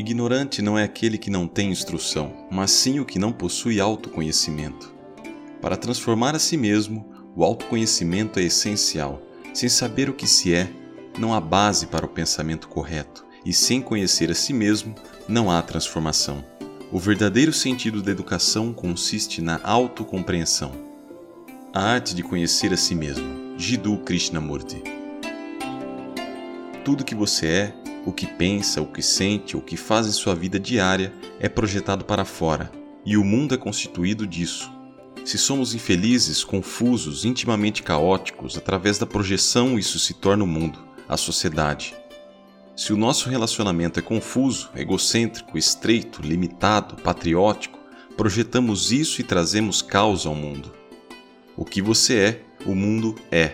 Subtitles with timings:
[0.00, 4.94] Ignorante não é aquele que não tem instrução, mas sim o que não possui autoconhecimento.
[5.60, 9.20] Para transformar a si mesmo, o autoconhecimento é essencial.
[9.52, 10.70] Sem saber o que se é,
[11.18, 14.94] não há base para o pensamento correto, e sem conhecer a si mesmo,
[15.28, 16.42] não há transformação.
[16.90, 20.72] O verdadeiro sentido da educação consiste na autocompreensão.
[21.74, 23.58] A arte de conhecer a si mesmo.
[23.58, 24.82] Jiddu Krishnamurti.
[26.86, 30.34] Tudo que você é, o que pensa, o que sente, o que faz em sua
[30.34, 32.70] vida diária é projetado para fora,
[33.04, 34.70] e o mundo é constituído disso.
[35.24, 41.16] Se somos infelizes, confusos, intimamente caóticos, através da projeção isso se torna o mundo, a
[41.16, 41.94] sociedade.
[42.74, 47.78] Se o nosso relacionamento é confuso, egocêntrico, estreito, limitado, patriótico,
[48.16, 50.72] projetamos isso e trazemos caos ao mundo.
[51.56, 53.52] O que você é, o mundo é.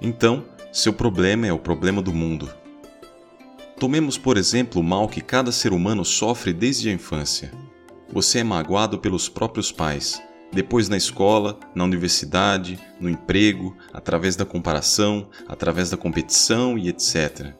[0.00, 2.50] Então, seu problema é o problema do mundo.
[3.82, 7.50] Tomemos, por exemplo, o mal que cada ser humano sofre desde a infância.
[8.12, 14.44] Você é magoado pelos próprios pais, depois na escola, na universidade, no emprego, através da
[14.44, 17.54] comparação, através da competição e etc.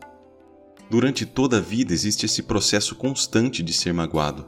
[0.89, 4.47] Durante toda a vida existe esse processo constante de ser magoado.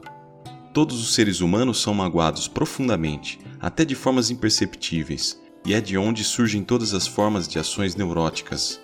[0.73, 6.23] Todos os seres humanos são magoados profundamente, até de formas imperceptíveis, e é de onde
[6.23, 8.79] surgem todas as formas de ações neuróticas.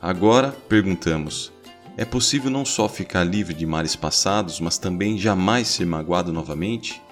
[0.00, 1.52] Agora, perguntamos:
[1.98, 7.02] é possível não só ficar livre de males passados, mas também jamais ser magoado novamente?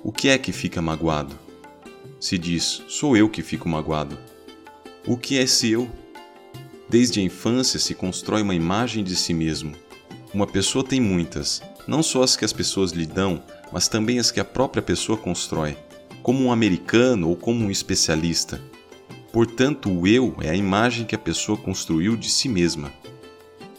[0.00, 1.36] O que é que fica magoado?
[2.20, 4.16] Se diz, sou eu que fico magoado.
[5.04, 5.90] O que é esse eu?
[6.88, 9.74] Desde a infância se constrói uma imagem de si mesmo.
[10.32, 14.30] Uma pessoa tem muitas, não só as que as pessoas lhe dão, mas também as
[14.30, 15.76] que a própria pessoa constrói,
[16.22, 18.62] como um americano ou como um especialista.
[19.32, 22.92] Portanto, o eu é a imagem que a pessoa construiu de si mesma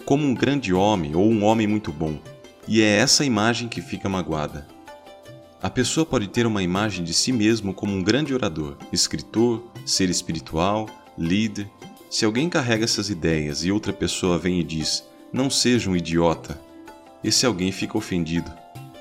[0.06, 2.20] como um grande homem ou um homem muito bom,
[2.67, 4.67] e é essa imagem que fica magoada.
[5.62, 10.09] A pessoa pode ter uma imagem de si mesmo como um grande orador, escritor, ser
[10.09, 10.88] espiritual,
[11.18, 11.68] líder.
[12.09, 15.03] Se alguém carrega essas ideias e outra pessoa vem e diz:
[15.34, 16.59] Não seja um idiota,
[17.24, 18.51] esse alguém fica ofendido.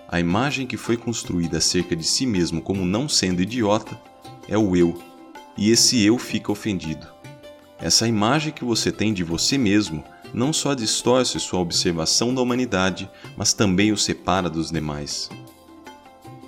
[0.09, 4.01] A imagem que foi construída acerca de si mesmo como não sendo idiota
[4.49, 4.99] é o eu,
[5.57, 7.07] e esse eu fica ofendido.
[7.79, 10.03] Essa imagem que você tem de você mesmo
[10.35, 15.31] não só distorce sua observação da humanidade, mas também o separa dos demais.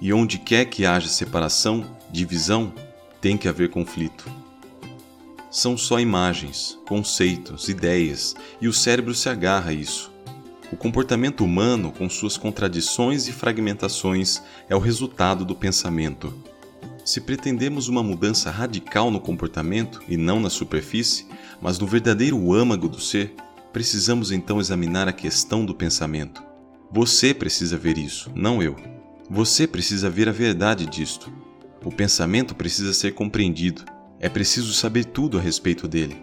[0.00, 2.72] E onde quer que haja separação, divisão,
[3.20, 4.28] tem que haver conflito.
[5.48, 10.12] São só imagens, conceitos, ideias, e o cérebro se agarra a isso.
[10.72, 16.34] O comportamento humano, com suas contradições e fragmentações, é o resultado do pensamento.
[17.04, 21.26] Se pretendemos uma mudança radical no comportamento e não na superfície,
[21.62, 23.32] mas no verdadeiro âmago do ser,
[23.76, 26.42] precisamos então examinar a questão do pensamento.
[26.90, 28.74] Você precisa ver isso, não eu.
[29.28, 31.30] Você precisa ver a verdade disto.
[31.84, 33.84] O pensamento precisa ser compreendido.
[34.18, 36.16] É preciso saber tudo a respeito dele.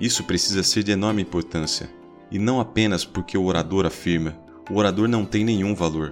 [0.00, 1.90] Isso precisa ser de enorme importância.
[2.30, 4.34] E não apenas porque o orador afirma:
[4.70, 6.10] o orador não tem nenhum valor.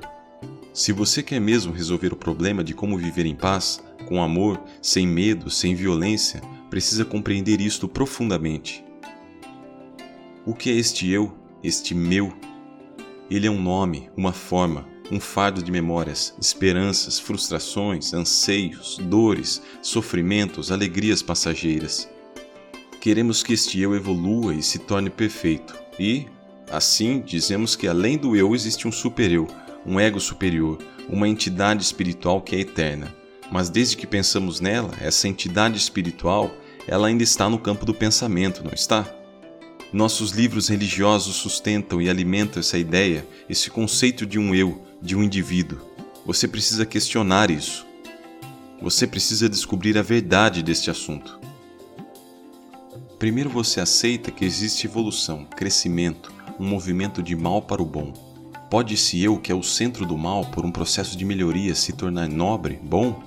[0.74, 5.06] Se você quer mesmo resolver o problema de como viver em paz, com amor, sem
[5.06, 8.84] medo, sem violência, precisa compreender isto profundamente.
[10.44, 11.32] O que é este eu,
[11.62, 12.32] este meu?
[13.30, 20.72] Ele é um nome, uma forma, um fardo de memórias, esperanças, frustrações, anseios, dores, sofrimentos,
[20.72, 22.10] alegrias passageiras.
[23.00, 26.26] Queremos que este eu evolua e se torne perfeito, e,
[26.72, 29.47] assim, dizemos que além do eu existe um super-eu,
[29.86, 30.76] um ego superior,
[31.09, 33.14] uma entidade espiritual que é eterna.
[33.48, 36.50] Mas desde que pensamos nela, essa entidade espiritual,
[36.88, 39.22] ela ainda está no campo do pensamento, não está?
[39.92, 45.22] Nossos livros religiosos sustentam e alimentam essa ideia, esse conceito de um eu, de um
[45.22, 45.80] indivíduo.
[46.25, 47.84] Você precisa questionar isso.
[48.80, 51.38] Você precisa descobrir a verdade deste assunto.
[53.19, 58.15] Primeiro você aceita que existe evolução, crescimento, um movimento de mal para o bom.
[58.71, 61.92] Pode esse eu, que é o centro do mal, por um processo de melhoria, se
[61.92, 63.22] tornar nobre, bom?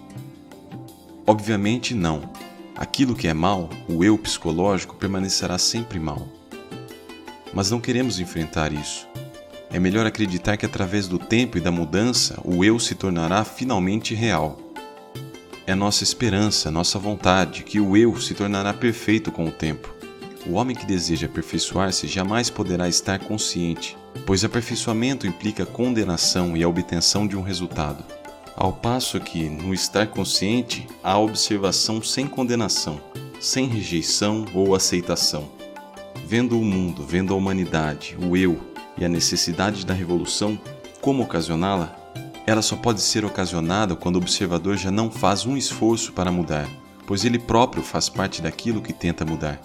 [1.27, 2.27] Obviamente não.
[2.75, 6.27] Aquilo que é mal, o eu psicológico, permanecerá sempre mal
[7.55, 9.07] mas não queremos enfrentar isso.
[9.71, 14.13] É melhor acreditar que através do tempo e da mudança o eu se tornará finalmente
[14.13, 14.59] real.
[15.65, 19.95] É nossa esperança, nossa vontade que o eu se tornará perfeito com o tempo.
[20.45, 23.97] O homem que deseja aperfeiçoar-se jamais poderá estar consciente,
[24.27, 28.03] pois aperfeiçoamento implica condenação e a obtenção de um resultado.
[28.55, 33.01] Ao passo que, no estar consciente, há observação sem condenação,
[33.39, 35.54] sem rejeição ou aceitação
[36.25, 38.59] vendo o mundo, vendo a humanidade, o eu,
[38.97, 40.59] e a necessidade da revolução,
[40.99, 41.95] como ocasioná-la,
[42.47, 46.67] ela só pode ser ocasionada quando o observador já não faz um esforço para mudar,
[47.05, 49.61] pois ele próprio faz parte daquilo que tenta mudar.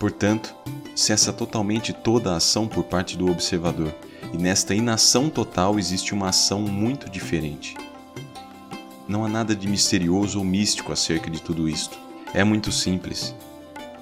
[0.00, 0.54] Portanto,
[0.94, 3.94] cessa totalmente toda a ação por parte do observador,
[4.32, 7.76] e nesta inação total existe uma ação muito diferente.
[9.06, 11.98] Não há nada de misterioso ou místico acerca de tudo isto.
[12.34, 13.34] É muito simples.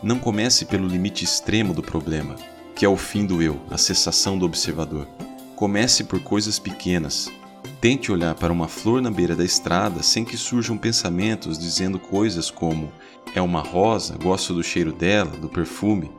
[0.04, 2.36] Não comece pelo limite extremo do problema,
[2.76, 5.08] que é o fim do eu, a cessação do observador.
[5.56, 7.32] Comece por coisas pequenas.
[7.80, 12.50] Tente olhar para uma flor na beira da estrada sem que surjam pensamentos dizendo coisas
[12.50, 12.92] como:
[13.34, 16.12] é uma rosa, gosto do cheiro dela, do perfume.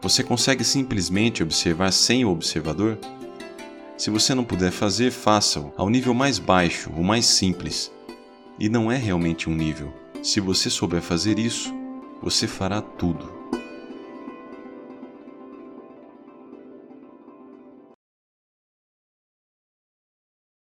[0.00, 2.96] Você consegue simplesmente observar sem o observador?
[3.98, 7.90] Se você não puder fazer, faça-o ao nível mais baixo, o mais simples.
[8.56, 9.92] E não é realmente um nível.
[10.22, 11.81] Se você souber fazer isso,
[12.22, 13.41] você fará tudo.